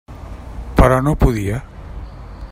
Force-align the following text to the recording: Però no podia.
Però 0.79 0.97
no 1.09 1.13
podia. 1.25 1.59